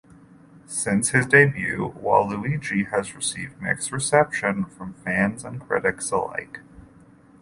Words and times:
Since 0.65 1.09
his 1.09 1.27
debut, 1.27 1.93
Waluigi 2.01 2.89
has 2.89 3.13
received 3.13 3.61
mixed 3.61 3.91
reception 3.91 4.65
from 4.65 4.95
fans 4.95 5.43
and 5.45 5.61
critics 5.61 6.09
alike. 6.09 6.61